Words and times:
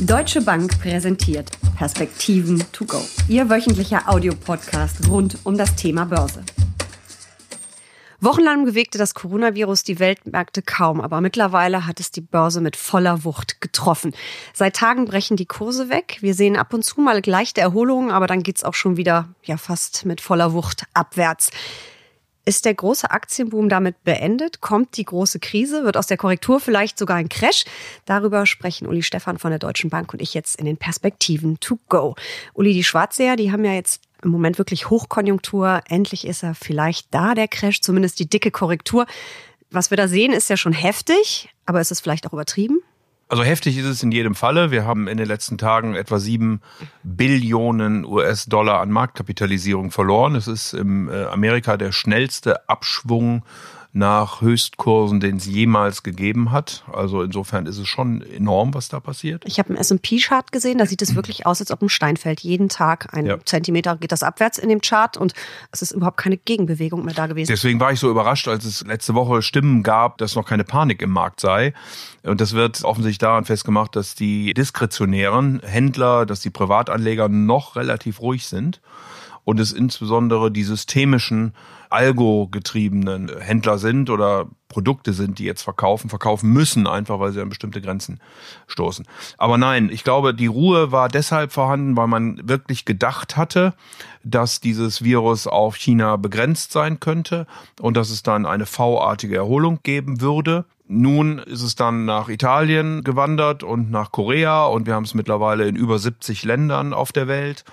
Deutsche 0.00 0.40
Bank 0.40 0.80
präsentiert 0.80 1.50
Perspektiven 1.76 2.62
to 2.70 2.84
go. 2.84 3.00
Ihr 3.26 3.50
wöchentlicher 3.50 4.08
Audiopodcast 4.08 5.08
rund 5.08 5.38
um 5.42 5.58
das 5.58 5.74
Thema 5.74 6.04
Börse. 6.04 6.44
Wochenlang 8.20 8.64
bewegte 8.64 8.96
das 8.96 9.14
Coronavirus 9.14 9.82
die 9.82 9.98
Weltmärkte 9.98 10.62
kaum, 10.62 11.00
aber 11.00 11.20
mittlerweile 11.20 11.84
hat 11.84 11.98
es 11.98 12.12
die 12.12 12.20
Börse 12.20 12.60
mit 12.60 12.76
voller 12.76 13.24
Wucht 13.24 13.60
getroffen. 13.60 14.14
Seit 14.54 14.76
Tagen 14.76 15.04
brechen 15.04 15.36
die 15.36 15.46
Kurse 15.46 15.88
weg. 15.88 16.18
Wir 16.20 16.34
sehen 16.34 16.56
ab 16.56 16.72
und 16.72 16.84
zu 16.84 17.00
mal 17.00 17.20
leichte 17.26 17.60
Erholungen, 17.60 18.12
aber 18.12 18.28
dann 18.28 18.44
geht's 18.44 18.62
auch 18.62 18.74
schon 18.74 18.96
wieder 18.96 19.28
ja 19.42 19.56
fast 19.56 20.06
mit 20.06 20.20
voller 20.20 20.52
Wucht 20.52 20.84
abwärts. 20.94 21.50
Ist 22.48 22.64
der 22.64 22.72
große 22.72 23.10
Aktienboom 23.10 23.68
damit 23.68 24.04
beendet? 24.04 24.62
Kommt 24.62 24.96
die 24.96 25.04
große 25.04 25.38
Krise? 25.38 25.84
Wird 25.84 25.98
aus 25.98 26.06
der 26.06 26.16
Korrektur 26.16 26.60
vielleicht 26.60 26.98
sogar 26.98 27.18
ein 27.18 27.28
Crash? 27.28 27.66
Darüber 28.06 28.46
sprechen 28.46 28.88
Uli 28.88 29.02
Stefan 29.02 29.36
von 29.36 29.50
der 29.50 29.58
Deutschen 29.58 29.90
Bank 29.90 30.14
und 30.14 30.22
ich 30.22 30.32
jetzt 30.32 30.58
in 30.58 30.64
den 30.64 30.78
Perspektiven 30.78 31.60
to 31.60 31.78
go. 31.90 32.14
Uli, 32.54 32.72
die 32.72 32.84
Schwarzseher, 32.84 33.36
die 33.36 33.52
haben 33.52 33.66
ja 33.66 33.74
jetzt 33.74 34.00
im 34.22 34.30
Moment 34.30 34.56
wirklich 34.56 34.88
Hochkonjunktur. 34.88 35.82
Endlich 35.90 36.26
ist 36.26 36.42
er 36.42 36.54
vielleicht 36.54 37.12
da, 37.12 37.34
der 37.34 37.48
Crash, 37.48 37.82
zumindest 37.82 38.18
die 38.18 38.30
dicke 38.30 38.50
Korrektur. 38.50 39.04
Was 39.70 39.90
wir 39.90 39.98
da 39.98 40.08
sehen, 40.08 40.32
ist 40.32 40.48
ja 40.48 40.56
schon 40.56 40.72
heftig, 40.72 41.50
aber 41.66 41.82
ist 41.82 41.90
es 41.90 42.00
vielleicht 42.00 42.26
auch 42.26 42.32
übertrieben? 42.32 42.78
Also 43.30 43.44
heftig 43.44 43.76
ist 43.76 43.84
es 43.84 44.02
in 44.02 44.10
jedem 44.10 44.34
Falle. 44.34 44.70
Wir 44.70 44.86
haben 44.86 45.06
in 45.06 45.18
den 45.18 45.28
letzten 45.28 45.58
Tagen 45.58 45.94
etwa 45.94 46.18
sieben 46.18 46.62
Billionen 47.02 48.06
US-Dollar 48.06 48.80
an 48.80 48.90
Marktkapitalisierung 48.90 49.90
verloren. 49.90 50.34
Es 50.34 50.48
ist 50.48 50.72
in 50.72 51.08
äh, 51.08 51.24
Amerika 51.24 51.76
der 51.76 51.92
schnellste 51.92 52.68
Abschwung 52.70 53.42
nach 53.92 54.42
Höchstkursen, 54.42 55.18
den 55.18 55.36
es 55.36 55.46
jemals 55.46 56.02
gegeben 56.02 56.52
hat. 56.52 56.84
Also 56.92 57.22
insofern 57.22 57.66
ist 57.66 57.78
es 57.78 57.88
schon 57.88 58.20
enorm, 58.22 58.74
was 58.74 58.88
da 58.88 59.00
passiert. 59.00 59.44
Ich 59.46 59.58
habe 59.58 59.70
einen 59.70 59.78
S&P-Chart 59.78 60.52
gesehen, 60.52 60.78
da 60.78 60.86
sieht 60.86 61.00
es 61.00 61.14
wirklich 61.14 61.46
aus, 61.46 61.60
als 61.60 61.70
ob 61.70 61.80
ein 61.80 61.88
Stein 61.88 62.16
fällt. 62.16 62.40
Jeden 62.40 62.68
Tag 62.68 63.14
ein 63.14 63.26
ja. 63.26 63.38
Zentimeter 63.44 63.96
geht 63.96 64.12
das 64.12 64.22
abwärts 64.22 64.58
in 64.58 64.68
dem 64.68 64.82
Chart 64.82 65.16
und 65.16 65.32
es 65.72 65.80
ist 65.80 65.92
überhaupt 65.92 66.18
keine 66.18 66.36
Gegenbewegung 66.36 67.04
mehr 67.04 67.14
da 67.14 67.26
gewesen. 67.26 67.48
Deswegen 67.50 67.80
war 67.80 67.90
ich 67.90 67.98
so 67.98 68.10
überrascht, 68.10 68.46
als 68.46 68.64
es 68.66 68.84
letzte 68.84 69.14
Woche 69.14 69.40
Stimmen 69.40 69.82
gab, 69.82 70.18
dass 70.18 70.34
noch 70.34 70.46
keine 70.46 70.64
Panik 70.64 71.00
im 71.00 71.10
Markt 71.10 71.40
sei. 71.40 71.72
Und 72.22 72.42
das 72.42 72.52
wird 72.52 72.84
offensichtlich 72.84 73.18
daran 73.18 73.46
festgemacht, 73.46 73.96
dass 73.96 74.14
die 74.14 74.52
diskretionären 74.52 75.60
Händler, 75.64 76.26
dass 76.26 76.40
die 76.40 76.50
Privatanleger 76.50 77.28
noch 77.28 77.76
relativ 77.76 78.20
ruhig 78.20 78.46
sind 78.46 78.80
und 79.48 79.58
es 79.60 79.72
insbesondere 79.72 80.50
die 80.50 80.62
systemischen 80.62 81.54
Algo-getriebenen 81.88 83.30
Händler 83.40 83.78
sind 83.78 84.10
oder 84.10 84.46
Produkte 84.68 85.14
sind, 85.14 85.38
die 85.38 85.44
jetzt 85.44 85.62
verkaufen, 85.62 86.10
verkaufen 86.10 86.50
müssen, 86.52 86.86
einfach 86.86 87.18
weil 87.18 87.32
sie 87.32 87.40
an 87.40 87.48
bestimmte 87.48 87.80
Grenzen 87.80 88.20
stoßen. 88.66 89.06
Aber 89.38 89.56
nein, 89.56 89.88
ich 89.90 90.04
glaube, 90.04 90.34
die 90.34 90.48
Ruhe 90.48 90.92
war 90.92 91.08
deshalb 91.08 91.50
vorhanden, 91.50 91.96
weil 91.96 92.08
man 92.08 92.46
wirklich 92.46 92.84
gedacht 92.84 93.38
hatte, 93.38 93.72
dass 94.22 94.60
dieses 94.60 95.02
Virus 95.02 95.46
auf 95.46 95.76
China 95.76 96.16
begrenzt 96.16 96.72
sein 96.72 97.00
könnte 97.00 97.46
und 97.80 97.96
dass 97.96 98.10
es 98.10 98.22
dann 98.22 98.44
eine 98.44 98.66
V-artige 98.66 99.36
Erholung 99.36 99.78
geben 99.82 100.20
würde. 100.20 100.66
Nun 100.88 101.38
ist 101.38 101.62
es 101.62 101.74
dann 101.74 102.04
nach 102.04 102.28
Italien 102.28 103.02
gewandert 103.02 103.62
und 103.62 103.90
nach 103.90 104.12
Korea 104.12 104.66
und 104.66 104.86
wir 104.86 104.94
haben 104.94 105.04
es 105.04 105.14
mittlerweile 105.14 105.66
in 105.66 105.74
über 105.74 105.98
70 105.98 106.44
Ländern 106.44 106.92
auf 106.92 107.12
der 107.12 107.28
Welt. 107.28 107.64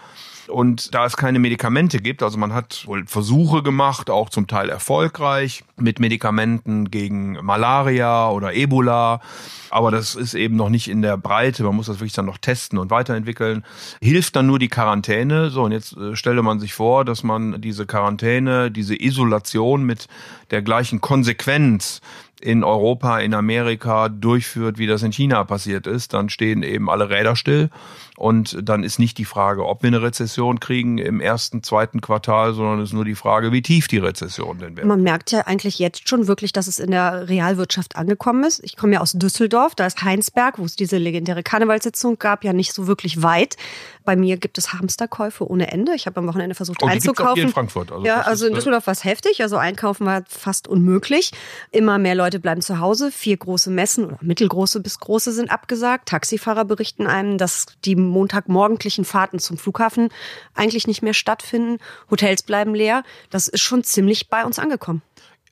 Und 0.48 0.94
da 0.94 1.06
es 1.06 1.18
keine 1.18 1.40
Medikamente 1.40 2.00
gibt, 2.00 2.22
also 2.24 2.38
man 2.38 2.54
hat 2.54 2.84
wohl 2.88 3.06
Versuche 3.08 3.64
gemacht, 3.64 4.10
auch 4.10 4.30
zum 4.30 4.48
Teil 4.48 4.70
erfolgreich, 4.70 5.64
mit 5.78 6.00
Medikamenten 6.00 6.92
gegen 6.92 7.34
Malaria 7.44 8.30
oder 8.30 8.54
Ebola. 8.54 9.22
Aber 9.70 9.92
das 9.92 10.16
ist 10.16 10.34
eben 10.34 10.56
noch 10.56 10.70
nicht 10.70 10.88
in 10.88 11.02
der 11.02 11.18
Breite. 11.18 11.64
Man 11.64 11.76
muss 11.76 11.88
das 11.88 11.98
wirklich 11.98 12.14
dann 12.14 12.26
noch 12.26 12.38
testen 12.38 12.80
und 12.80 12.92
weiterentwickeln. 12.92 13.66
Hilft 14.02 14.36
dann 14.36 14.48
nur 14.48 14.60
die 14.60 14.70
Quarantäne. 14.70 15.50
So, 15.50 15.64
und 15.64 15.72
jetzt 15.72 15.98
äh, 15.98 16.16
stelle 16.16 16.42
man 16.42 16.60
sich 16.60 16.74
vor, 16.74 17.06
dass 17.06 17.24
man 17.24 17.62
diese 17.62 17.86
Quarantäne, 17.86 18.72
diese 18.72 18.96
Isolation 18.96 19.84
mit 19.84 20.08
der 20.52 20.62
gleichen 20.62 21.02
Konsequenz 21.02 22.02
in 22.46 22.64
Europa, 22.64 23.20
in 23.20 23.34
Amerika 23.34 24.08
durchführt, 24.08 24.78
wie 24.78 24.86
das 24.86 25.02
in 25.02 25.12
China 25.12 25.44
passiert 25.44 25.88
ist, 25.88 26.14
dann 26.14 26.30
stehen 26.30 26.62
eben 26.62 26.92
alle 26.92 27.10
Räder 27.10 27.36
still 27.36 27.72
und 28.18 28.58
dann 28.62 28.84
ist 28.84 29.00
nicht 29.00 29.18
die 29.18 29.26
Frage, 29.26 29.66
ob 29.66 29.84
wir 29.84 29.88
eine 29.88 30.02
Rezession 30.02 30.60
kriegen 30.60 30.98
im 30.98 31.20
ersten, 31.20 31.64
zweiten 31.64 32.02
Quartal, 32.02 32.54
sondern 32.54 32.80
es 32.80 32.90
ist 32.90 32.94
nur 32.94 33.04
die 33.04 33.16
Frage, 33.16 33.52
wie 33.52 33.62
tief 33.62 33.88
die 33.88 33.98
Rezession 33.98 34.60
denn 34.60 34.78
wäre. 34.78 34.88
Man 34.88 35.04
merkt 35.04 35.32
ja 35.32 35.42
eigentlich 35.42 35.80
jetzt 35.80 36.08
schon 36.08 36.28
wirklich, 36.28 36.54
dass 36.54 36.68
es 36.68 36.80
in 36.80 36.92
der 36.92 37.28
Realwirtschaft 37.28 37.96
angekommen 37.96 38.44
ist. 38.44 38.64
Ich 38.64 38.78
komme 38.78 38.94
ja 38.94 39.02
aus 39.02 39.14
Düsseldorf, 39.14 39.76
da 39.76 39.86
ist 39.86 40.02
Heinsberg, 40.04 40.60
wo 40.60 40.66
es 40.66 40.76
diese 40.76 40.98
legendäre 40.98 41.44
Karnevalssitzung 41.44 42.18
gab, 42.18 42.44
ja 42.44 42.54
nicht 42.54 42.74
so 42.74 42.88
wirklich 42.88 43.22
weit. 43.22 43.58
Bei 44.06 44.16
mir 44.16 44.38
gibt 44.38 44.58
es 44.58 44.72
Hamsterkäufe 44.72 45.50
ohne 45.50 45.72
Ende. 45.72 45.94
Ich 45.96 46.06
habe 46.06 46.20
am 46.20 46.28
Wochenende 46.28 46.56
versucht 46.56 46.84
oh, 46.84 46.88
einzukaufen. 46.88 47.32
Auch 47.32 47.34
hier 47.34 47.44
in 47.44 47.50
Frankfurt. 47.50 47.92
Also 47.92 48.06
ja, 48.06 48.22
also 48.22 48.46
in 48.46 48.54
äh, 48.54 48.56
Düsseldorf 48.56 48.88
war 48.88 48.92
es 48.92 49.04
heftig. 49.04 49.42
Also 49.42 49.58
einkaufen 49.58 50.06
war 50.06 50.24
fast 50.28 50.68
unmöglich. 50.68 51.32
Immer 51.72 51.98
mehr 51.98 52.16
Leute 52.16 52.35
bleiben 52.40 52.62
zu 52.62 52.80
Hause. 52.80 53.12
Vier 53.12 53.38
große 53.38 53.70
Messen 53.70 54.06
oder 54.06 54.18
mittelgroße 54.22 54.80
bis 54.80 55.00
große 55.00 55.32
sind 55.32 55.50
abgesagt. 55.50 56.10
Taxifahrer 56.10 56.66
berichten 56.66 57.08
einem, 57.08 57.38
dass 57.38 57.66
die 57.86 57.96
montagmorgendlichen 57.96 59.06
Fahrten 59.06 59.40
zum 59.40 59.58
Flughafen 59.58 60.10
eigentlich 60.54 60.88
nicht 60.88 61.02
mehr 61.02 61.14
stattfinden. 61.14 61.80
Hotels 62.10 62.44
bleiben 62.44 62.76
leer. 62.76 63.04
Das 63.30 63.48
ist 63.48 63.62
schon 63.62 63.84
ziemlich 63.84 64.30
bei 64.30 64.46
uns 64.46 64.60
angekommen. 64.60 65.02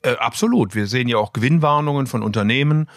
Äh, 0.02 0.16
absolut. 0.16 0.74
Wir 0.74 0.86
sehen 0.86 1.08
ja 1.08 1.16
auch 1.16 1.32
Gewinnwarnungen 1.32 2.06
von 2.06 2.22
Unternehmen 2.22 2.88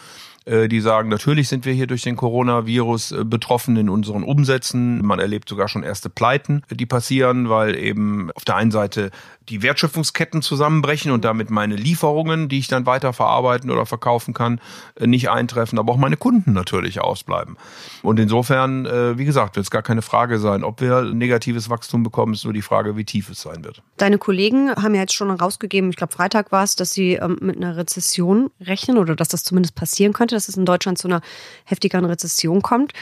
die 0.68 0.80
sagen, 0.80 1.08
natürlich 1.08 1.48
sind 1.48 1.66
wir 1.66 1.72
hier 1.72 1.86
durch 1.86 2.02
den 2.02 2.16
Coronavirus 2.16 3.12
äh, 3.12 3.24
betroffen 3.24 3.76
in 3.76 3.88
unseren 3.88 4.22
Umsätzen. 4.22 5.04
Man 5.04 5.18
erlebt 5.18 5.48
sogar 5.48 5.68
schon 5.68 5.82
erste 5.82 6.08
Pleiten, 6.08 6.62
die 6.70 6.86
passieren, 6.86 7.48
weil 7.50 7.76
eben 7.76 8.30
auf 8.34 8.44
der 8.44 8.56
einen 8.56 8.70
Seite 8.70 9.10
die 9.48 9.62
Wertschöpfungsketten 9.62 10.42
zusammenbrechen 10.42 11.10
und 11.10 11.24
damit 11.24 11.50
meine 11.50 11.76
Lieferungen, 11.76 12.48
die 12.48 12.58
ich 12.58 12.68
dann 12.68 12.86
weiter 12.86 13.12
verarbeiten 13.12 13.70
oder 13.70 13.86
verkaufen 13.86 14.32
kann, 14.32 14.60
äh, 14.96 15.06
nicht 15.06 15.28
eintreffen, 15.30 15.78
aber 15.78 15.92
auch 15.92 15.98
meine 15.98 16.16
Kunden 16.16 16.52
natürlich 16.52 17.00
ausbleiben. 17.00 17.56
Und 18.02 18.18
insofern, 18.18 18.84
wie 19.18 19.24
gesagt, 19.24 19.56
wird 19.56 19.64
es 19.64 19.70
gar 19.70 19.82
keine 19.82 20.02
Frage 20.02 20.38
sein, 20.38 20.64
ob 20.64 20.80
wir 20.80 21.02
negatives 21.02 21.68
Wachstum 21.68 22.02
bekommen, 22.02 22.32
ist 22.32 22.44
nur 22.44 22.52
die 22.52 22.62
Frage, 22.62 22.96
wie 22.96 23.04
tief 23.04 23.30
es 23.30 23.42
sein 23.42 23.64
wird. 23.64 23.82
Deine 23.96 24.18
Kollegen 24.18 24.70
haben 24.70 24.94
ja 24.94 25.02
jetzt 25.02 25.14
schon 25.14 25.30
rausgegeben, 25.30 25.90
ich 25.90 25.96
glaube 25.96 26.12
Freitag 26.12 26.52
war 26.52 26.64
es, 26.64 26.76
dass 26.76 26.92
sie 26.92 27.14
ähm, 27.14 27.38
mit 27.40 27.56
einer 27.56 27.76
Rezession 27.76 28.50
rechnen 28.60 28.98
oder 28.98 29.16
dass 29.16 29.28
das 29.28 29.44
zumindest 29.44 29.74
passieren 29.74 30.12
könnte 30.12 30.37
dass 30.38 30.48
es 30.48 30.56
in 30.56 30.64
Deutschland 30.64 30.98
zu 30.98 31.08
einer 31.08 31.20
heftigeren 31.64 32.04
Rezession 32.04 32.62
kommt. 32.62 32.92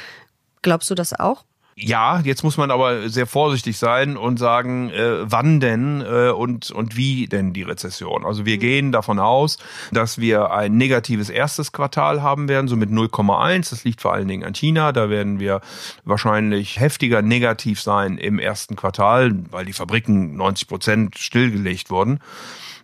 Glaubst 0.62 0.91
du 0.91 0.94
das 0.94 1.12
auch? 1.12 1.44
Ja, 1.78 2.20
jetzt 2.20 2.42
muss 2.42 2.56
man 2.56 2.70
aber 2.70 3.10
sehr 3.10 3.26
vorsichtig 3.26 3.76
sein 3.76 4.16
und 4.16 4.38
sagen, 4.38 4.88
äh, 4.88 5.30
wann 5.30 5.60
denn 5.60 6.00
äh, 6.00 6.30
und, 6.30 6.70
und 6.70 6.97
wie 6.97 7.26
denn 7.26 7.52
die 7.52 7.64
Rezession. 7.64 8.24
Also 8.24 8.47
wir 8.47 8.56
mhm. 8.56 8.60
gehen 8.60 8.92
davon 8.92 9.19
aus, 9.19 9.58
dass 9.92 10.16
wir 10.16 10.52
ein 10.52 10.78
negatives 10.78 11.28
erstes 11.28 11.72
Quartal 11.72 12.22
haben 12.22 12.48
werden, 12.48 12.69
so 12.69 12.76
mit 12.76 12.88
0,1. 12.88 13.68
Das 13.68 13.84
liegt 13.84 14.00
vor 14.00 14.14
allen 14.14 14.26
Dingen 14.26 14.42
an 14.42 14.54
China. 14.54 14.92
Da 14.92 15.10
werden 15.10 15.38
wir 15.38 15.60
wahrscheinlich 16.06 16.80
heftiger 16.80 17.20
negativ 17.20 17.82
sein 17.82 18.16
im 18.16 18.38
ersten 18.38 18.74
Quartal, 18.74 19.34
weil 19.50 19.66
die 19.66 19.74
Fabriken 19.74 20.34
90 20.34 20.68
Prozent 20.68 21.18
stillgelegt 21.18 21.91
wurden 21.91 22.20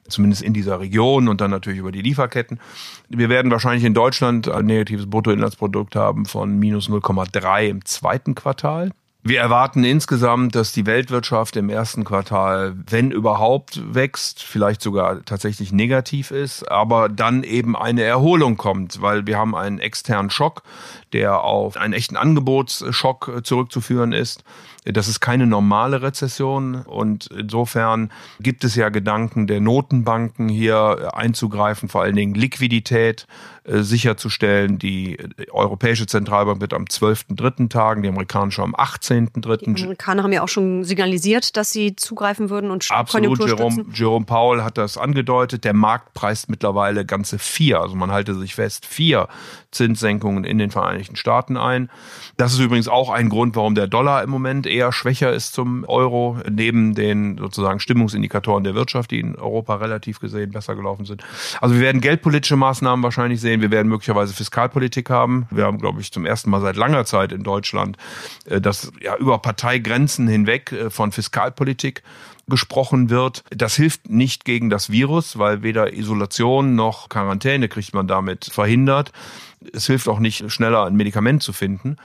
zumindest 0.08 0.42
in 0.42 0.52
dieser 0.52 0.80
Region 0.80 1.28
und 1.28 1.40
dann 1.40 1.50
natürlich 1.50 1.78
über 1.78 1.92
die 1.92 2.02
Lieferketten. 2.02 2.60
Wir 3.08 3.28
werden 3.28 3.50
wahrscheinlich 3.50 3.84
in 3.84 3.94
Deutschland 3.94 4.48
ein 4.48 4.66
negatives 4.66 5.08
Bruttoinlandsprodukt 5.08 5.96
haben 5.96 6.26
von 6.26 6.58
minus 6.58 6.88
0,3 6.88 7.68
im 7.68 7.84
zweiten 7.84 8.34
Quartal. 8.34 8.90
Wir 9.24 9.38
erwarten 9.38 9.84
insgesamt, 9.84 10.56
dass 10.56 10.72
die 10.72 10.84
Weltwirtschaft 10.84 11.56
im 11.56 11.70
ersten 11.70 12.02
Quartal, 12.02 12.74
wenn 12.88 13.12
überhaupt, 13.12 13.94
wächst, 13.94 14.42
vielleicht 14.42 14.82
sogar 14.82 15.24
tatsächlich 15.24 15.70
negativ 15.70 16.32
ist, 16.32 16.68
aber 16.68 17.08
dann 17.08 17.44
eben 17.44 17.76
eine 17.76 18.02
Erholung 18.02 18.56
kommt, 18.56 19.00
weil 19.00 19.24
wir 19.24 19.38
haben 19.38 19.54
einen 19.54 19.78
externen 19.78 20.30
Schock, 20.30 20.64
der 21.12 21.42
auf 21.42 21.76
einen 21.76 21.94
echten 21.94 22.16
Angebotsschock 22.16 23.40
zurückzuführen 23.44 24.12
ist. 24.12 24.44
Das 24.84 25.06
ist 25.06 25.20
keine 25.20 25.46
normale 25.46 26.02
Rezession 26.02 26.82
und 26.82 27.26
insofern 27.26 28.10
gibt 28.40 28.64
es 28.64 28.74
ja 28.74 28.88
Gedanken 28.88 29.46
der 29.46 29.60
Notenbanken 29.60 30.48
hier 30.48 31.12
einzugreifen, 31.14 31.88
vor 31.88 32.02
allen 32.02 32.16
Dingen 32.16 32.34
Liquidität 32.34 33.28
äh, 33.62 33.82
sicherzustellen. 33.82 34.80
Die 34.80 35.18
Europäische 35.52 36.06
Zentralbank 36.06 36.60
wird 36.60 36.74
am 36.74 36.84
12.3. 36.86 37.68
tagen, 37.68 38.02
die 38.02 38.08
amerikanische 38.08 38.62
am 38.62 38.74
18 38.76 39.02
18.3. 39.02 39.74
Die 39.74 39.82
Amerikaner 39.82 40.22
haben 40.22 40.32
ja 40.32 40.42
auch 40.42 40.48
schon 40.48 40.84
signalisiert, 40.84 41.56
dass 41.56 41.70
sie 41.70 41.96
zugreifen 41.96 42.50
würden 42.50 42.70
und 42.70 42.90
Absolut, 42.90 43.38
Jerome, 43.44 43.84
Jerome 43.92 44.24
Powell 44.24 44.62
hat 44.62 44.78
das 44.78 44.96
angedeutet. 44.96 45.64
Der 45.64 45.74
Markt 45.74 46.14
preist 46.14 46.48
mittlerweile 46.48 47.04
ganze 47.04 47.38
vier, 47.38 47.80
also 47.80 47.94
man 47.96 48.10
halte 48.10 48.34
sich 48.34 48.54
fest, 48.54 48.86
vier 48.86 49.28
Zinssenkungen 49.70 50.44
in 50.44 50.58
den 50.58 50.70
Vereinigten 50.70 51.01
Staaten 51.16 51.56
ein. 51.56 51.90
Das 52.36 52.52
ist 52.52 52.58
übrigens 52.60 52.88
auch 52.88 53.10
ein 53.10 53.28
Grund, 53.28 53.56
warum 53.56 53.74
der 53.74 53.86
Dollar 53.86 54.22
im 54.22 54.30
Moment 54.30 54.66
eher 54.66 54.92
schwächer 54.92 55.32
ist 55.32 55.52
zum 55.52 55.84
Euro, 55.84 56.38
neben 56.50 56.94
den 56.94 57.38
sozusagen 57.38 57.80
Stimmungsindikatoren 57.80 58.64
der 58.64 58.74
Wirtschaft, 58.74 59.10
die 59.10 59.20
in 59.20 59.36
Europa 59.36 59.76
relativ 59.76 60.20
gesehen 60.20 60.52
besser 60.52 60.74
gelaufen 60.74 61.04
sind. 61.04 61.22
Also 61.60 61.74
wir 61.74 61.82
werden 61.82 62.00
geldpolitische 62.00 62.56
Maßnahmen 62.56 63.02
wahrscheinlich 63.02 63.40
sehen. 63.40 63.60
Wir 63.60 63.70
werden 63.70 63.88
möglicherweise 63.88 64.34
Fiskalpolitik 64.34 65.10
haben. 65.10 65.46
Wir 65.50 65.64
haben, 65.64 65.78
glaube 65.78 66.00
ich, 66.00 66.12
zum 66.12 66.26
ersten 66.26 66.50
Mal 66.50 66.60
seit 66.60 66.76
langer 66.76 67.04
Zeit 67.04 67.32
in 67.32 67.42
Deutschland 67.42 67.96
äh, 68.46 68.60
das 68.60 68.92
ja 69.00 69.16
über 69.16 69.38
Parteigrenzen 69.38 70.28
hinweg 70.28 70.72
äh, 70.72 70.90
von 70.90 71.12
Fiskalpolitik 71.12 72.02
gesprochen 72.52 73.08
wird. 73.08 73.44
Das 73.48 73.74
hilft 73.76 74.10
nicht 74.10 74.44
gegen 74.44 74.68
das 74.68 74.90
Virus, 74.90 75.38
weil 75.38 75.62
weder 75.62 75.94
Isolation 75.94 76.74
noch 76.74 77.08
Quarantäne 77.08 77.70
kriegt 77.70 77.94
man 77.94 78.06
damit 78.06 78.44
verhindert. 78.44 79.10
Es 79.72 79.86
hilft 79.86 80.06
auch 80.06 80.18
nicht 80.18 80.52
schneller 80.52 80.84
ein 80.84 80.94
Medikament 80.94 81.42
zu 81.42 81.54
finden. 81.54 81.96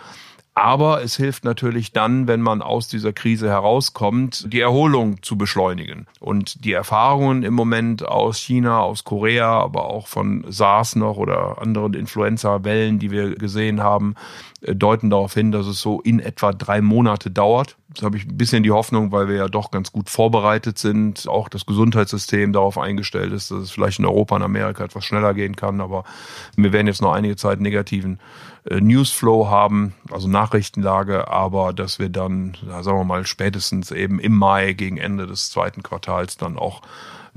Aber 0.58 1.04
es 1.04 1.18
hilft 1.18 1.44
natürlich 1.44 1.92
dann, 1.92 2.28
wenn 2.28 2.42
man 2.42 2.62
aus 2.62 2.88
dieser 2.88 3.12
Krise 3.12 3.50
herauskommt, 3.50 4.52
die 4.52 4.62
Erholung 4.62 5.22
zu 5.22 5.38
beschleunigen. 5.38 6.08
Und 6.22 6.64
die 6.64 6.72
Erfahrungen 6.72 7.44
im 7.44 7.54
Moment 7.54 8.08
aus 8.08 8.40
China, 8.40 8.80
aus 8.80 9.04
Korea, 9.04 9.52
aber 9.60 9.86
auch 9.86 10.08
von 10.08 10.46
SARS 10.48 10.96
noch 10.96 11.18
oder 11.18 11.62
anderen 11.62 11.94
Influenza-Wellen, 11.94 13.00
die 13.00 13.12
wir 13.12 13.36
gesehen 13.36 13.84
haben, 13.84 14.16
deuten 14.76 15.10
darauf 15.10 15.34
hin, 15.34 15.52
dass 15.52 15.66
es 15.66 15.82
so 15.82 16.02
in 16.02 16.20
etwa 16.20 16.52
drei 16.52 16.82
Monate 16.82 17.32
dauert. 17.32 17.78
Das 17.94 18.04
habe 18.04 18.18
ich 18.18 18.26
ein 18.26 18.38
bisschen 18.38 18.64
die 18.64 18.72
Hoffnung, 18.72 19.12
weil 19.12 19.28
wir 19.28 19.36
ja 19.36 19.48
doch 19.48 19.72
ganz 19.72 19.92
gut 19.92 20.10
vorbereitet 20.10 20.78
sind, 20.78 21.28
auch 21.28 21.50
das 21.50 21.66
Gesundheitssystem 21.66 22.54
darauf 22.54 22.78
eingestellt 22.78 23.32
ist, 23.34 23.50
dass 23.50 23.60
es 23.60 23.72
vielleicht 23.72 24.00
in 24.00 24.06
Europa 24.06 24.36
und 24.36 24.44
Amerika 24.44 24.84
etwas 24.84 25.06
schneller 25.06 25.34
gehen 25.34 25.56
kann. 25.56 25.82
Aber 25.82 26.04
wir 26.56 26.74
werden 26.74 26.88
jetzt 26.88 27.02
noch 27.02 27.14
einige 27.14 27.36
Zeit 27.36 27.62
negativen 27.62 28.20
äh, 28.70 28.82
Newsflow 28.82 29.50
haben, 29.50 29.94
also 30.12 30.28
Nachrichtenlage, 30.28 31.28
aber 31.28 31.74
dass 31.74 31.98
wir 31.98 32.10
dann, 32.10 32.56
sagen 32.68 33.00
wir 33.00 33.04
mal, 33.06 33.26
spätestens 33.26 33.92
eben 33.92 34.20
im 34.20 34.36
Mai 34.36 34.74
gegen 34.74 34.98
Ende 34.98 35.26
des 35.26 35.50
zweiten 35.50 35.82
Quartals 35.82 36.38
dann 36.38 36.58
auch 36.58 36.82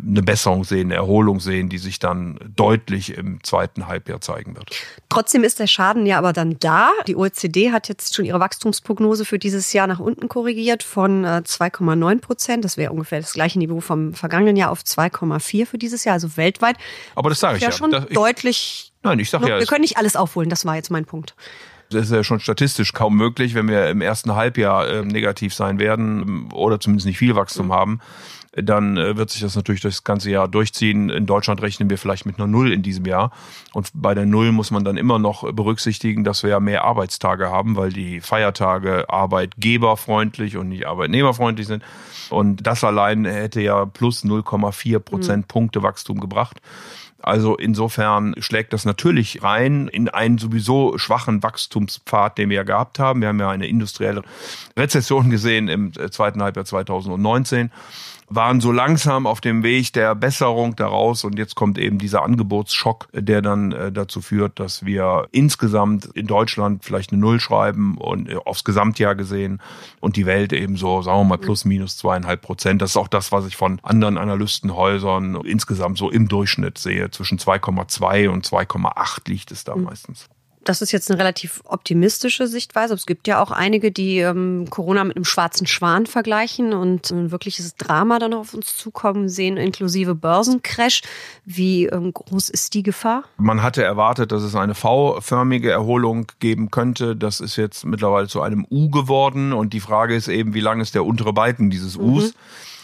eine 0.07 0.23
Besserung 0.23 0.65
sehen, 0.65 0.89
eine 0.89 0.95
Erholung 0.95 1.41
sehen, 1.41 1.69
die 1.69 1.79
sich 1.79 1.99
dann 1.99 2.39
deutlich 2.57 3.17
im 3.17 3.43
zweiten 3.43 3.87
Halbjahr 3.87 4.21
zeigen 4.21 4.57
wird. 4.57 4.71
Trotzdem 5.09 5.45
ist 5.45 5.59
der 5.59 5.67
Schaden 5.67 6.07
ja 6.07 6.19
aber 6.19 6.33
dann 6.33 6.57
da. 6.59 6.91
Die 7.07 7.17
OECD 7.17 7.73
hat 7.73 7.89
jetzt 7.89 8.15
schon 8.15 8.25
ihre 8.25 8.41
Wachstumsprognose 8.41 9.25
für 9.25 9.39
dieses 9.39 9.73
Jahr 9.73 9.87
nach 9.87 10.01
unten 10.01 10.29
korrigiert 10.29 10.83
von 10.83 11.25
2,9 11.25 12.13
äh, 12.13 12.17
Prozent. 12.19 12.65
Das 12.65 12.77
wäre 12.77 12.93
ungefähr 12.93 13.21
das 13.21 13.33
gleiche 13.33 13.59
Niveau 13.59 13.81
vom 13.81 14.15
vergangenen 14.15 14.57
Jahr 14.57 14.71
auf 14.71 14.81
2,4 14.81 15.67
für 15.67 15.79
dieses 15.79 16.05
Jahr, 16.05 16.15
also 16.15 16.37
weltweit. 16.37 16.77
Aber 17.15 17.31
das 17.31 17.41
sage 17.41 17.59
ich 17.59 17.63
ja. 17.63 17.73
schon 17.73 17.93
ich, 17.93 18.15
deutlich. 18.15 18.93
Nein, 19.03 19.19
ich 19.19 19.31
sage 19.31 19.49
ja. 19.49 19.59
Wir 19.59 19.67
können 19.67 19.83
nicht 19.83 19.97
alles 19.97 20.17
aufholen. 20.17 20.51
Das 20.51 20.65
war 20.65 20.77
jetzt 20.77 20.91
mein 20.91 21.05
Punkt 21.05 21.35
das 21.91 22.07
ist 22.07 22.13
ja 22.13 22.25
schon 22.25 22.41
statistisch 22.41 22.93
kaum 22.93 23.17
möglich, 23.17 23.55
wenn 23.55 23.69
wir 23.69 23.89
im 23.89 24.01
ersten 24.01 24.35
Halbjahr 24.35 24.89
äh, 24.89 25.05
negativ 25.05 25.55
sein 25.55 25.79
werden 25.79 26.51
oder 26.53 26.81
zumindest 26.81 27.07
nicht 27.07 27.19
viel 27.19 27.37
Wachstum 27.37 27.67
mhm. 27.67 27.73
haben 27.73 28.01
dann 28.53 28.97
äh, 28.97 29.17
wird 29.17 29.31
sich 29.31 29.43
das 29.43 29.55
natürlich 29.55 29.81
das 29.81 30.03
ganze 30.05 30.31
Jahr 30.31 30.49
durchziehen. 30.49 31.09
In 31.09 31.27
Deutschland 31.27 31.63
rechnen 31.63 31.89
wir 31.89 31.99
vielleicht 31.99 32.27
mit 32.27 32.39
einer 32.39 32.49
Null 32.49 32.73
in 32.73 32.83
diesem 32.83 33.07
Jahr. 33.07 33.31
Und 33.73 33.91
bei 33.95 34.15
der 34.15 34.27
Null 34.27 34.53
muss 34.53 34.71
man 34.71 34.85
dann 34.85 34.97
immer 34.97 35.19
noch 35.19 35.51
berücksichtigen, 35.53 36.25
dass 36.25 36.43
wir 36.43 36.51
ja 36.51 36.61
mehr 36.61 36.85
Arbeitstage 36.85 37.51
haben, 37.51 37.77
weil 37.77 37.93
die 37.93 38.21
Feiertage 38.21 39.09
arbeitgeberfreundlich 39.09 40.57
und 40.57 40.69
nicht 40.69 40.87
arbeitnehmerfreundlich 40.87 41.69
sind. 41.69 41.85
Und 42.29 42.67
das 42.67 42.83
allein 42.83 43.25
hätte 43.25 43.61
ja 43.61 43.87
plus 43.87 44.25
0,4 44.25 44.99
Prozent 44.99 45.45
mhm. 45.45 45.49
Punkte 45.49 45.83
Wachstum 45.83 46.21
gebracht. 46.21 46.61
Also 47.23 47.57
insofern 47.57 48.35
schlägt 48.39 48.73
das 48.73 48.85
natürlich 48.85 49.43
rein 49.43 49.89
in 49.89 50.09
einen 50.09 50.39
sowieso 50.39 50.97
schwachen 50.99 51.43
Wachstumspfad, 51.43 52.39
den 52.39 52.49
wir 52.49 52.57
ja 52.57 52.63
gehabt 52.63 52.99
haben. 52.99 53.21
Wir 53.21 53.29
haben 53.29 53.41
ja 53.41 53.51
eine 53.51 53.67
industrielle 53.67 54.23
Rezession 54.77 55.31
gesehen 55.31 55.69
im 55.69 55.93
zweiten 56.11 56.43
Halbjahr 56.43 56.65
2019 56.65 57.71
waren 58.31 58.61
so 58.61 58.71
langsam 58.71 59.27
auf 59.27 59.41
dem 59.41 59.65
Weg 59.65 59.93
der 59.93 60.15
Besserung 60.15 60.77
daraus 60.77 61.25
und 61.25 61.37
jetzt 61.37 61.57
kommt 61.57 61.79
eben 61.79 61.99
dieser 61.99 62.23
Angebotsschock, 62.23 63.09
der 63.13 63.43
dann 63.43 63.73
äh, 63.73 63.91
dazu 63.91 64.23
führt, 64.23 64.61
dass 64.61 64.87
wir 64.87 65.27
insgesamt 65.33 66.07
in 66.15 66.29
Deutschland 66.29 66.85
vielleicht 66.85 67.11
eine 67.11 67.21
Null 67.21 67.41
schreiben 67.41 67.99
und 67.99 68.29
äh, 68.29 68.37
aufs 68.37 68.63
Gesamtjahr 68.63 69.17
gesehen 69.17 69.61
und 69.99 70.15
die 70.15 70.27
Welt 70.27 70.53
eben 70.53 70.77
so, 70.77 71.03
sagen 71.03 71.19
wir 71.19 71.25
mal, 71.25 71.39
plus 71.39 71.65
minus 71.65 71.97
zweieinhalb 71.97 72.41
Prozent. 72.41 72.81
Das 72.81 72.91
ist 72.91 72.97
auch 72.97 73.09
das, 73.09 73.33
was 73.33 73.47
ich 73.47 73.57
von 73.57 73.81
anderen 73.83 74.17
Analystenhäusern 74.17 75.35
insgesamt 75.45 75.99
so 75.99 76.09
im 76.09 76.29
Durchschnitt 76.29 76.79
sehe. 76.79 77.11
Zwischen 77.11 77.39
2,2 77.39 78.29
und 78.29 78.47
2,8 78.47 79.29
liegt 79.29 79.51
es 79.51 79.65
da 79.65 79.75
mhm. 79.75 79.85
meistens 79.85 80.29
das 80.65 80.83
ist 80.83 80.93
jetzt 80.93 81.11
eine 81.11 81.19
relativ 81.19 81.63
optimistische 81.65 82.47
Sichtweise. 82.47 82.95
Es 82.95 83.07
gibt 83.07 83.27
ja 83.27 83.43
auch 83.43 83.51
einige, 83.51 83.91
die 83.91 84.19
ähm, 84.19 84.69
Corona 84.69 85.05
mit 85.05 85.17
einem 85.17 85.25
schwarzen 85.25 85.67
Schwan 85.67 86.07
vergleichen 86.07 86.75
und 86.75 87.11
ein 87.11 87.31
wirkliches 87.31 87.77
Drama 87.77 88.19
dann 88.19 88.35
auf 88.35 88.53
uns 88.53 88.77
zukommen 88.77 89.29
sehen, 89.29 89.57
inklusive 89.57 90.15
Börsencrash. 90.15 91.03
Wie 91.45 91.87
ähm, 91.87 92.13
groß 92.13 92.51
ist 92.51 92.75
die 92.75 92.83
Gefahr? 92.83 93.25
Man 93.39 93.63
hatte 93.63 93.83
erwartet, 93.83 94.33
dass 94.33 94.43
es 94.43 94.55
eine 94.55 94.75
V-förmige 94.75 95.71
Erholung 95.71 96.27
geben 96.41 96.71
könnte. 96.71 97.17
Das 97.17 97.41
ist 97.41 97.57
jetzt 97.57 97.87
mittlerweile 97.87 98.29
zu 98.29 98.43
einem 98.43 98.67
U 98.71 98.91
geworden. 98.91 99.53
Und 99.53 99.73
die 99.73 99.81
Frage 99.81 100.15
ist 100.15 100.29
eben, 100.29 100.53
wie 100.53 100.61
lang 100.61 100.81
ist 100.81 100.95
der 100.95 101.05
untere 101.05 101.33
Balken 101.33 101.71
dieses 101.71 101.97
Us? 101.97 102.35
Mhm. 102.35 102.39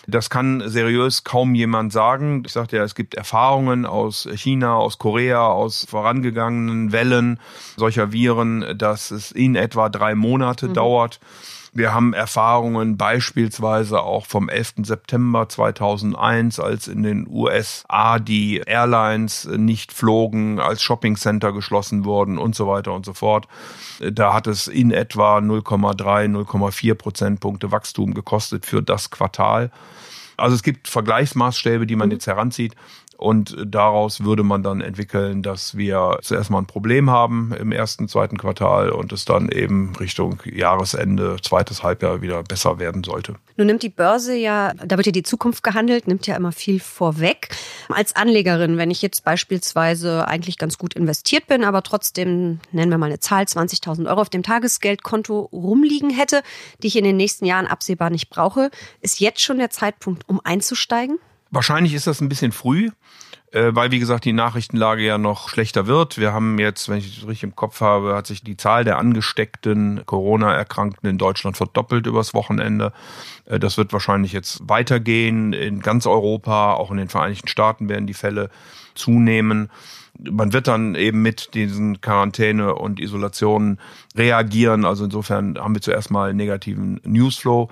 Das 0.06 0.30
kann 0.30 0.62
seriös 0.66 1.24
kaum 1.24 1.54
jemand 1.54 1.92
sagen. 1.92 2.42
Ich 2.46 2.52
sagte 2.52 2.76
ja, 2.76 2.84
es 2.84 2.94
gibt 2.94 3.14
Erfahrungen 3.14 3.86
aus 3.86 4.28
China, 4.34 4.76
aus 4.76 4.98
Korea, 4.98 5.46
aus 5.46 5.86
vorangegangenen 5.88 6.92
Wellen 6.92 7.40
solcher 7.76 8.12
Viren, 8.12 8.76
dass 8.78 9.10
es 9.10 9.32
in 9.32 9.56
etwa 9.56 9.88
drei 9.88 10.14
Monate 10.14 10.68
mhm. 10.68 10.74
dauert. 10.74 11.20
Wir 11.76 11.92
haben 11.92 12.14
Erfahrungen 12.14 12.96
beispielsweise 12.96 14.00
auch 14.00 14.24
vom 14.24 14.48
11. 14.48 14.76
September 14.84 15.46
2001, 15.46 16.58
als 16.58 16.88
in 16.88 17.02
den 17.02 17.28
USA 17.28 18.18
die 18.18 18.62
Airlines 18.64 19.44
nicht 19.44 19.92
flogen, 19.92 20.58
als 20.58 20.80
Shoppingcenter 20.80 21.52
geschlossen 21.52 22.06
wurden 22.06 22.38
und 22.38 22.54
so 22.54 22.66
weiter 22.66 22.94
und 22.94 23.04
so 23.04 23.12
fort. 23.12 23.46
Da 24.00 24.32
hat 24.32 24.46
es 24.46 24.68
in 24.68 24.90
etwa 24.90 25.36
0,3, 25.36 26.30
0,4 26.46 26.94
Prozentpunkte 26.94 27.70
Wachstum 27.70 28.14
gekostet 28.14 28.64
für 28.64 28.82
das 28.82 29.10
Quartal. 29.10 29.70
Also 30.38 30.54
es 30.54 30.62
gibt 30.62 30.88
Vergleichsmaßstäbe, 30.88 31.86
die 31.86 31.96
man 31.96 32.08
mhm. 32.08 32.12
jetzt 32.12 32.26
heranzieht. 32.26 32.74
Und 33.16 33.56
daraus 33.64 34.24
würde 34.24 34.42
man 34.42 34.62
dann 34.62 34.80
entwickeln, 34.80 35.42
dass 35.42 35.76
wir 35.76 36.18
zuerst 36.22 36.50
mal 36.50 36.58
ein 36.58 36.66
Problem 36.66 37.10
haben 37.10 37.52
im 37.58 37.72
ersten, 37.72 38.08
zweiten 38.08 38.36
Quartal 38.36 38.90
und 38.90 39.12
es 39.12 39.24
dann 39.24 39.48
eben 39.48 39.96
Richtung 39.96 40.40
Jahresende, 40.44 41.36
zweites 41.40 41.82
Halbjahr 41.82 42.20
wieder 42.20 42.42
besser 42.42 42.78
werden 42.78 43.04
sollte. 43.04 43.36
Nun 43.56 43.68
nimmt 43.68 43.82
die 43.82 43.88
Börse 43.88 44.34
ja, 44.34 44.74
da 44.74 44.96
wird 44.96 45.06
ja 45.06 45.12
die 45.12 45.22
Zukunft 45.22 45.62
gehandelt, 45.62 46.06
nimmt 46.08 46.26
ja 46.26 46.36
immer 46.36 46.52
viel 46.52 46.78
vorweg. 46.78 47.48
Als 47.88 48.14
Anlegerin, 48.14 48.76
wenn 48.76 48.90
ich 48.90 49.00
jetzt 49.00 49.24
beispielsweise 49.24 50.28
eigentlich 50.28 50.58
ganz 50.58 50.76
gut 50.76 50.94
investiert 50.94 51.46
bin, 51.46 51.64
aber 51.64 51.82
trotzdem, 51.82 52.60
nennen 52.72 52.90
wir 52.90 52.98
mal 52.98 53.06
eine 53.06 53.20
Zahl, 53.20 53.44
20.000 53.44 54.08
Euro 54.08 54.20
auf 54.20 54.28
dem 54.28 54.42
Tagesgeldkonto 54.42 55.48
rumliegen 55.52 56.10
hätte, 56.10 56.42
die 56.82 56.88
ich 56.88 56.96
in 56.96 57.04
den 57.04 57.16
nächsten 57.16 57.46
Jahren 57.46 57.66
absehbar 57.66 58.10
nicht 58.10 58.28
brauche, 58.28 58.70
ist 59.00 59.20
jetzt 59.20 59.40
schon 59.40 59.58
der 59.58 59.70
Zeitpunkt, 59.70 60.28
um 60.28 60.40
einzusteigen? 60.44 61.18
Wahrscheinlich 61.56 61.94
ist 61.94 62.06
das 62.06 62.20
ein 62.20 62.28
bisschen 62.28 62.52
früh, 62.52 62.90
äh, 63.50 63.70
weil 63.70 63.90
wie 63.90 63.98
gesagt 63.98 64.26
die 64.26 64.34
Nachrichtenlage 64.34 65.02
ja 65.02 65.16
noch 65.16 65.48
schlechter 65.48 65.86
wird. 65.86 66.18
Wir 66.18 66.34
haben 66.34 66.58
jetzt, 66.58 66.90
wenn 66.90 66.98
ich 66.98 67.06
es 67.06 67.26
richtig 67.26 67.44
im 67.44 67.56
Kopf 67.56 67.80
habe, 67.80 68.14
hat 68.14 68.26
sich 68.26 68.44
die 68.44 68.58
Zahl 68.58 68.84
der 68.84 68.98
angesteckten 68.98 70.02
Corona-Erkrankten 70.04 71.08
in 71.08 71.16
Deutschland 71.16 71.56
verdoppelt 71.56 72.06
übers 72.06 72.34
Wochenende. 72.34 72.92
Äh, 73.46 73.58
das 73.58 73.78
wird 73.78 73.94
wahrscheinlich 73.94 74.34
jetzt 74.34 74.68
weitergehen 74.68 75.54
in 75.54 75.80
ganz 75.80 76.06
Europa, 76.06 76.74
auch 76.74 76.90
in 76.90 76.98
den 76.98 77.08
Vereinigten 77.08 77.48
Staaten 77.48 77.88
werden 77.88 78.06
die 78.06 78.12
Fälle 78.12 78.50
zunehmen 78.94 79.70
man 80.18 80.52
wird 80.52 80.68
dann 80.68 80.94
eben 80.94 81.22
mit 81.22 81.54
diesen 81.54 82.00
Quarantäne 82.00 82.74
und 82.74 83.00
Isolationen 83.00 83.78
reagieren. 84.16 84.84
Also 84.84 85.04
insofern 85.04 85.58
haben 85.58 85.74
wir 85.74 85.82
zuerst 85.82 86.10
mal 86.10 86.30
einen 86.30 86.36
negativen 86.36 87.00
Newsflow, 87.04 87.68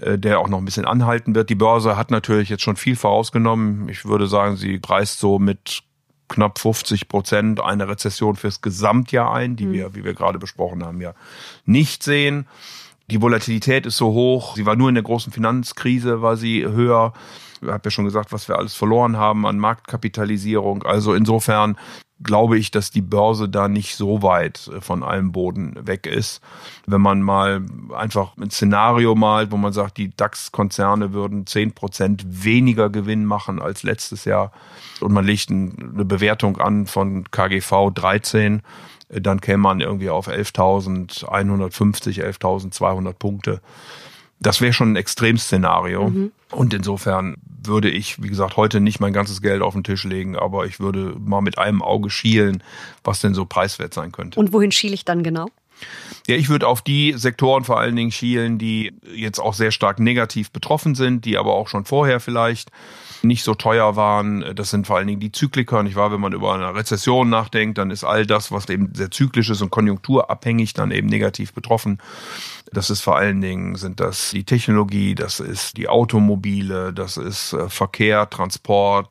äh, 0.00 0.18
der 0.18 0.40
auch 0.40 0.48
noch 0.48 0.58
ein 0.58 0.64
bisschen 0.64 0.84
anhalten 0.84 1.34
wird. 1.34 1.50
Die 1.50 1.54
Börse 1.54 1.96
hat 1.96 2.10
natürlich 2.10 2.48
jetzt 2.48 2.62
schon 2.62 2.76
viel 2.76 2.96
vorausgenommen. 2.96 3.88
Ich 3.88 4.04
würde 4.04 4.26
sagen, 4.26 4.56
sie 4.56 4.78
preist 4.78 5.18
so 5.18 5.38
mit 5.38 5.82
knapp 6.28 6.58
50 6.58 7.08
Prozent 7.08 7.60
eine 7.60 7.88
Rezession 7.88 8.36
fürs 8.36 8.60
Gesamtjahr 8.60 9.32
ein, 9.32 9.56
die 9.56 9.66
mhm. 9.66 9.72
wir, 9.72 9.94
wie 9.94 10.04
wir 10.04 10.14
gerade 10.14 10.38
besprochen 10.38 10.84
haben, 10.84 11.00
ja 11.00 11.14
nicht 11.64 12.02
sehen. 12.02 12.46
Die 13.10 13.22
Volatilität 13.22 13.86
ist 13.86 13.96
so 13.96 14.12
hoch. 14.12 14.56
Sie 14.56 14.66
war 14.66 14.74
nur 14.74 14.88
in 14.88 14.96
der 14.96 15.04
großen 15.04 15.32
Finanzkrise, 15.32 16.22
war 16.22 16.36
sie 16.36 16.64
höher. 16.64 17.12
Ich 17.62 17.68
habe 17.68 17.82
ja 17.84 17.90
schon 17.90 18.04
gesagt, 18.04 18.32
was 18.32 18.48
wir 18.48 18.58
alles 18.58 18.74
verloren 18.74 19.16
haben 19.16 19.46
an 19.46 19.58
Marktkapitalisierung. 19.58 20.82
Also 20.82 21.14
insofern 21.14 21.76
glaube 22.22 22.58
ich, 22.58 22.70
dass 22.70 22.90
die 22.90 23.02
Börse 23.02 23.48
da 23.48 23.68
nicht 23.68 23.96
so 23.96 24.22
weit 24.22 24.68
äh, 24.68 24.80
von 24.80 25.02
allem 25.02 25.32
Boden 25.32 25.86
weg 25.86 26.06
ist. 26.06 26.40
Wenn 26.86 27.00
man 27.00 27.20
mal 27.22 27.62
einfach 27.94 28.36
ein 28.38 28.50
Szenario 28.50 29.14
malt, 29.14 29.50
wo 29.50 29.56
man 29.56 29.72
sagt, 29.72 29.98
die 29.98 30.16
DAX-Konzerne 30.16 31.12
würden 31.12 31.46
zehn 31.46 31.72
Prozent 31.72 32.24
weniger 32.26 32.88
Gewinn 32.90 33.24
machen 33.26 33.60
als 33.60 33.82
letztes 33.82 34.24
Jahr 34.24 34.52
und 35.00 35.12
man 35.12 35.24
legt 35.24 35.50
eine 35.50 36.04
Bewertung 36.04 36.58
an 36.58 36.86
von 36.86 37.30
KGV 37.30 37.90
13, 37.94 38.62
äh, 39.08 39.20
dann 39.20 39.40
käme 39.40 39.62
man 39.62 39.80
irgendwie 39.80 40.10
auf 40.10 40.28
11.150, 40.28 42.22
11.200 42.22 43.12
Punkte. 43.12 43.60
Das 44.40 44.60
wäre 44.60 44.72
schon 44.72 44.92
ein 44.92 44.96
Extremszenario. 44.96 46.10
Mhm. 46.10 46.32
Und 46.50 46.74
insofern 46.74 47.36
würde 47.64 47.90
ich, 47.90 48.22
wie 48.22 48.28
gesagt, 48.28 48.56
heute 48.56 48.80
nicht 48.80 49.00
mein 49.00 49.12
ganzes 49.12 49.42
Geld 49.42 49.62
auf 49.62 49.74
den 49.74 49.82
Tisch 49.82 50.04
legen, 50.04 50.36
aber 50.36 50.66
ich 50.66 50.78
würde 50.78 51.16
mal 51.18 51.40
mit 51.40 51.58
einem 51.58 51.82
Auge 51.82 52.10
schielen, 52.10 52.62
was 53.02 53.20
denn 53.20 53.34
so 53.34 53.44
preiswert 53.44 53.92
sein 53.94 54.12
könnte. 54.12 54.38
Und 54.38 54.52
wohin 54.52 54.72
schiele 54.72 54.94
ich 54.94 55.04
dann 55.04 55.22
genau? 55.22 55.48
Ja, 56.26 56.34
ich 56.34 56.48
würde 56.48 56.66
auf 56.66 56.82
die 56.82 57.14
Sektoren 57.16 57.62
vor 57.62 57.78
allen 57.78 57.94
Dingen 57.94 58.10
schielen, 58.10 58.58
die 58.58 58.92
jetzt 59.14 59.38
auch 59.38 59.54
sehr 59.54 59.70
stark 59.70 60.00
negativ 60.00 60.50
betroffen 60.50 60.96
sind, 60.96 61.24
die 61.24 61.38
aber 61.38 61.54
auch 61.54 61.68
schon 61.68 61.84
vorher 61.84 62.18
vielleicht 62.18 62.70
nicht 63.22 63.44
so 63.44 63.54
teuer 63.54 63.94
waren. 63.96 64.44
Das 64.54 64.70
sind 64.70 64.86
vor 64.86 64.96
allen 64.96 65.06
Dingen 65.06 65.20
die 65.20 65.30
Zykliker. 65.32 65.82
Nicht 65.82 65.94
wahr? 65.94 66.12
Wenn 66.12 66.20
man 66.20 66.32
über 66.32 66.54
eine 66.54 66.74
Rezession 66.74 67.30
nachdenkt, 67.30 67.78
dann 67.78 67.90
ist 67.90 68.02
all 68.02 68.26
das, 68.26 68.50
was 68.50 68.68
eben 68.68 68.92
sehr 68.94 69.10
zyklisch 69.10 69.50
ist 69.50 69.62
und 69.62 69.70
konjunkturabhängig, 69.70 70.74
dann 70.74 70.90
eben 70.90 71.08
negativ 71.08 71.52
betroffen. 71.52 71.98
Das 72.72 72.90
ist 72.90 73.02
vor 73.02 73.16
allen 73.16 73.40
Dingen, 73.40 73.76
sind 73.76 74.00
das 74.00 74.30
die 74.30 74.44
Technologie, 74.44 75.14
das 75.14 75.38
ist 75.38 75.76
die 75.76 75.88
Automobile, 75.88 76.92
das 76.92 77.16
ist 77.16 77.52
äh, 77.52 77.68
Verkehr, 77.68 78.28
Transport, 78.28 79.08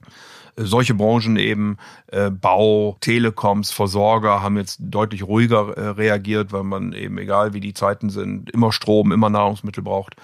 solche 0.57 0.93
Branchen 0.93 1.37
eben, 1.37 1.77
äh, 2.07 2.29
Bau, 2.29 2.97
Telekoms, 3.01 3.71
Versorger 3.71 4.41
haben 4.41 4.57
jetzt 4.57 4.79
deutlich 4.79 5.23
ruhiger 5.23 5.77
äh, 5.77 5.89
reagiert, 5.89 6.51
weil 6.51 6.63
man 6.63 6.93
eben, 6.93 7.17
egal 7.17 7.53
wie 7.53 7.59
die 7.59 7.73
Zeiten 7.73 8.09
sind, 8.09 8.49
immer 8.51 8.71
Strom, 8.71 9.11
immer 9.11 9.29
Nahrungsmittel 9.29 9.83
braucht. 9.83 10.15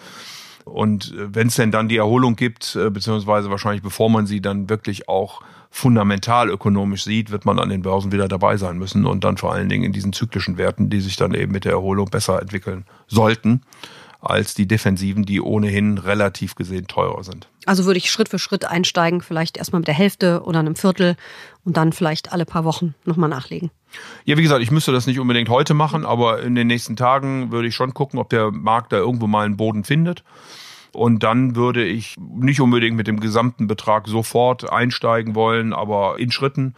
Und 0.66 1.14
äh, 1.14 1.36
wenn 1.36 1.48
es 1.48 1.56
denn 1.56 1.72
dann 1.72 1.90
die 1.90 1.98
Erholung 1.98 2.36
gibt, 2.36 2.76
äh, 2.76 2.90
beziehungsweise 2.90 3.50
wahrscheinlich 3.50 3.84
bevor 3.84 4.10
man 4.10 4.26
sie 4.26 4.42
dann 4.42 4.70
wirklich 4.70 5.10
auch 5.10 5.42
fundamental 5.70 6.50
ökonomisch 6.50 7.06
sieht, 7.06 7.32
wird 7.32 7.46
man 7.46 7.58
an 7.58 7.70
den 7.70 7.82
Börsen 7.82 8.12
wieder 8.12 8.28
dabei 8.28 8.58
sein 8.58 8.78
müssen 8.78 9.06
und 9.06 9.24
dann 9.24 9.38
vor 9.38 9.54
allen 9.54 9.70
Dingen 9.70 9.86
in 9.86 9.94
diesen 9.94 10.12
zyklischen 10.12 10.58
Werten, 10.58 10.90
die 10.90 11.00
sich 11.00 11.16
dann 11.16 11.34
eben 11.34 11.54
mit 11.54 11.64
der 11.64 11.72
Erholung 11.72 12.10
besser 12.10 12.42
entwickeln 12.42 12.86
sollten 13.08 13.62
als 14.22 14.54
die 14.54 14.68
Defensiven, 14.68 15.26
die 15.26 15.42
ohnehin 15.42 15.98
relativ 15.98 16.56
gesehen 16.56 16.88
teurer 16.88 17.24
sind. 17.24 17.50
Also 17.66 17.86
würde 17.86 17.98
ich 17.98 18.12
Schritt 18.12 18.30
für 18.30 18.40
Schritt 18.40 18.66
einsteigen, 18.66 19.22
vielleicht 19.22 19.58
erstmal 19.58 19.80
mit 19.80 19.88
der 19.88 19.96
Hälfte 19.96 20.44
oder 20.44 20.60
einem 20.60 20.76
Viertel 20.76 21.16
und 21.66 21.76
dann 21.76 21.92
vielleicht 21.92 22.32
alle 22.32 22.46
paar 22.46 22.64
Wochen 22.64 22.94
nochmal 23.04 23.30
nachlegen. 23.30 23.72
Ja, 24.24 24.38
wie 24.38 24.44
gesagt, 24.44 24.62
ich 24.62 24.72
müsste 24.72 24.92
das 24.92 25.08
nicht 25.08 25.20
unbedingt 25.20 25.50
heute 25.50 25.74
machen, 25.74 26.06
aber 26.06 26.42
in 26.44 26.56
den 26.56 26.68
nächsten 26.68 26.96
Tagen 26.96 27.52
würde 27.52 27.68
ich 27.68 27.76
schon 27.76 27.94
gucken, 27.94 28.20
ob 28.20 28.30
der 28.30 28.52
Markt 28.52 28.94
da 28.94 28.98
irgendwo 28.98 29.28
mal 29.28 29.46
einen 29.46 29.58
Boden 29.58 29.84
findet. 29.84 30.24
Und 30.94 31.24
dann 31.24 31.56
würde 31.56 31.86
ich 31.86 32.18
nicht 32.20 32.62
unbedingt 32.62 32.98
mit 32.98 33.08
dem 33.08 33.20
gesamten 33.20 33.68
Betrag 33.68 34.08
sofort 34.08 34.72
einsteigen 34.72 35.36
wollen, 35.36 35.74
aber 35.74 36.20
in 36.20 36.32
Schritten. 36.32 36.76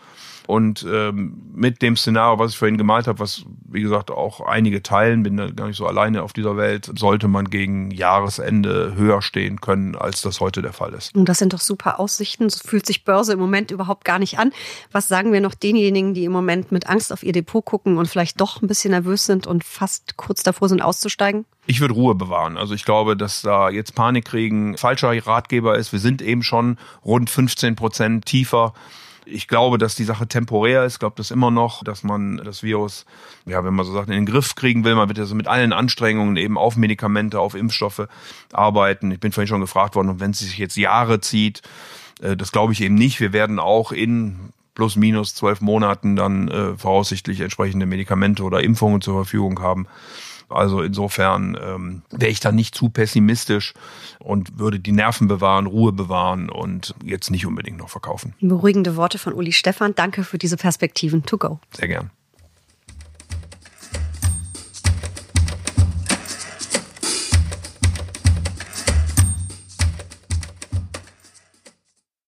Und 0.47 0.85
ähm, 0.89 1.41
mit 1.53 1.81
dem 1.81 1.95
Szenario, 1.95 2.39
was 2.39 2.51
ich 2.51 2.57
vorhin 2.57 2.77
gemalt 2.77 3.07
habe, 3.07 3.19
was 3.19 3.45
wie 3.65 3.81
gesagt 3.81 4.11
auch 4.11 4.41
einige 4.41 4.83
teilen, 4.83 5.23
bin 5.23 5.37
da 5.37 5.49
gar 5.49 5.67
nicht 5.67 5.77
so 5.77 5.87
alleine 5.87 6.23
auf 6.23 6.33
dieser 6.33 6.57
Welt, 6.57 6.91
sollte 6.97 7.27
man 7.27 7.49
gegen 7.49 7.91
Jahresende 7.91 8.93
höher 8.95 9.21
stehen 9.21 9.61
können, 9.61 9.95
als 9.95 10.21
das 10.21 10.39
heute 10.39 10.61
der 10.61 10.73
Fall 10.73 10.93
ist. 10.93 11.15
Und 11.15 11.27
das 11.27 11.39
sind 11.39 11.53
doch 11.53 11.59
super 11.59 11.99
Aussichten. 11.99 12.49
So 12.49 12.59
fühlt 12.63 12.85
sich 12.85 13.03
Börse 13.03 13.33
im 13.33 13.39
Moment 13.39 13.71
überhaupt 13.71 14.05
gar 14.05 14.19
nicht 14.19 14.37
an. 14.37 14.51
Was 14.91 15.07
sagen 15.07 15.33
wir 15.33 15.41
noch 15.41 15.55
denjenigen, 15.55 16.13
die 16.13 16.25
im 16.25 16.31
Moment 16.31 16.71
mit 16.71 16.87
Angst 16.87 17.11
auf 17.11 17.23
ihr 17.23 17.33
Depot 17.33 17.65
gucken 17.65 17.97
und 17.97 18.07
vielleicht 18.07 18.39
doch 18.39 18.61
ein 18.61 18.67
bisschen 18.67 18.91
nervös 18.91 19.25
sind 19.25 19.47
und 19.47 19.63
fast 19.63 20.17
kurz 20.17 20.43
davor 20.43 20.69
sind 20.69 20.81
auszusteigen? 20.81 21.45
Ich 21.65 21.79
würde 21.79 21.93
Ruhe 21.93 22.15
bewahren. 22.15 22.57
Also 22.57 22.73
ich 22.73 22.85
glaube, 22.85 23.15
dass 23.15 23.41
da 23.41 23.69
jetzt 23.69 23.95
Panik 23.95 24.25
kriegen 24.25 24.77
falscher 24.77 25.13
Ratgeber 25.25 25.77
ist. 25.77 25.93
Wir 25.93 25.99
sind 25.99 26.21
eben 26.21 26.43
schon 26.43 26.77
rund 27.05 27.29
15 27.29 27.75
Prozent 27.75 28.25
tiefer. 28.25 28.73
Ich 29.25 29.47
glaube, 29.47 29.77
dass 29.77 29.95
die 29.95 30.03
Sache 30.03 30.27
temporär 30.27 30.83
ist. 30.85 30.99
Glaube 30.99 31.15
das 31.17 31.31
immer 31.31 31.51
noch, 31.51 31.83
dass 31.83 32.03
man 32.03 32.37
das 32.37 32.63
Virus, 32.63 33.05
ja, 33.45 33.63
wenn 33.63 33.73
man 33.73 33.85
so 33.85 33.93
sagt, 33.93 34.09
in 34.09 34.15
den 34.15 34.25
Griff 34.25 34.55
kriegen 34.55 34.83
will. 34.83 34.95
Man 34.95 35.07
wird 35.07 35.17
ja 35.17 35.25
so 35.25 35.35
mit 35.35 35.47
allen 35.47 35.73
Anstrengungen 35.73 36.37
eben 36.37 36.57
auf 36.57 36.75
Medikamente, 36.75 37.39
auf 37.39 37.55
Impfstoffe 37.55 38.07
arbeiten. 38.51 39.11
Ich 39.11 39.19
bin 39.19 39.31
vorhin 39.31 39.47
schon 39.47 39.61
gefragt 39.61 39.95
worden, 39.95 40.19
wenn 40.19 40.31
es 40.31 40.39
sich 40.39 40.57
jetzt 40.57 40.77
Jahre 40.77 41.21
zieht, 41.21 41.61
äh, 42.21 42.35
das 42.35 42.51
glaube 42.51 42.73
ich 42.73 42.81
eben 42.81 42.95
nicht. 42.95 43.19
Wir 43.19 43.33
werden 43.33 43.59
auch 43.59 43.91
in 43.91 44.51
plus 44.75 44.95
minus 44.95 45.35
zwölf 45.35 45.61
Monaten 45.61 46.15
dann 46.15 46.47
äh, 46.47 46.77
voraussichtlich 46.77 47.41
entsprechende 47.41 47.85
Medikamente 47.85 48.43
oder 48.43 48.63
Impfungen 48.63 49.01
zur 49.01 49.15
Verfügung 49.15 49.61
haben. 49.61 49.87
Also 50.49 50.81
insofern 50.81 51.57
ähm, 51.61 52.01
wäre 52.11 52.31
ich 52.31 52.39
da 52.39 52.51
nicht 52.51 52.75
zu 52.75 52.89
pessimistisch 52.89 53.73
und 54.19 54.59
würde 54.59 54.79
die 54.79 54.91
Nerven 54.91 55.27
bewahren, 55.27 55.65
Ruhe 55.65 55.91
bewahren 55.91 56.49
und 56.49 56.95
jetzt 57.03 57.31
nicht 57.31 57.45
unbedingt 57.45 57.77
noch 57.77 57.89
verkaufen. 57.89 58.33
Beruhigende 58.41 58.95
Worte 58.95 59.17
von 59.17 59.33
Uli 59.33 59.51
Stefan. 59.51 59.95
Danke 59.95 60.23
für 60.23 60.37
diese 60.37 60.57
Perspektiven. 60.57 61.23
To 61.23 61.37
go. 61.37 61.59
Sehr 61.75 61.87
gern. 61.87 62.11